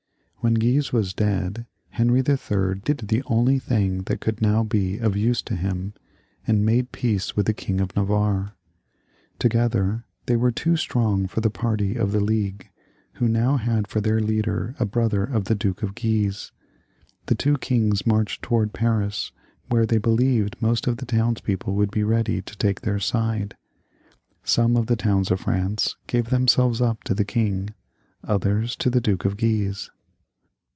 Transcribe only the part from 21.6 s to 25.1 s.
would be ready to take their side. Some of the